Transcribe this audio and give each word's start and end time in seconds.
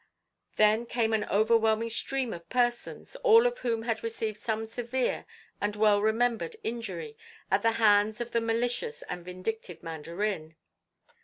Then 0.55 0.87
came 0.87 1.13
an 1.13 1.25
overwhelming 1.25 1.91
stream 1.91 2.33
of 2.33 2.49
persons, 2.49 3.15
all 3.17 3.45
of 3.45 3.59
whom 3.59 3.83
had 3.83 4.01
received 4.01 4.37
some 4.37 4.65
severe 4.65 5.27
and 5.61 5.75
well 5.75 6.01
remembered 6.01 6.55
injury 6.63 7.15
at 7.51 7.61
the 7.61 7.73
hands 7.73 8.19
of 8.19 8.31
the 8.31 8.41
malicious 8.41 9.03
and 9.03 9.23
vindictive 9.23 9.83
Mandarin. 9.83 10.55